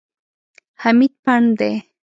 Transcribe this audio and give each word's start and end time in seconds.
حمید 0.81 1.13
پنډ 1.23 1.47
دی. 1.59 1.73